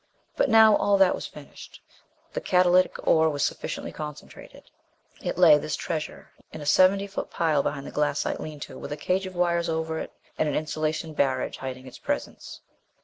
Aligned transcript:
But 0.35 0.49
now 0.49 0.75
all 0.77 0.97
that 0.97 1.13
was 1.13 1.27
finished. 1.27 1.79
The 2.33 2.41
catalytic 2.41 3.07
ore 3.07 3.29
was 3.29 3.45
sufficiently 3.45 3.91
concentrated. 3.91 4.63
It 5.23 5.37
lay 5.37 5.59
this 5.59 5.75
treasure 5.75 6.31
in 6.51 6.59
a 6.59 6.65
seventy 6.65 7.05
foot 7.05 7.29
pile 7.29 7.61
behind 7.61 7.85
the 7.85 7.91
glassite 7.91 8.39
lean 8.39 8.59
to, 8.61 8.79
with 8.79 8.91
a 8.91 8.97
cage 8.97 9.27
of 9.27 9.35
wires 9.35 9.69
over 9.69 9.99
it 9.99 10.11
and 10.39 10.49
an 10.49 10.55
insulation 10.55 11.13
barrage 11.13 11.57
hiding 11.57 11.85
its 11.85 11.99
presence. 11.99 12.61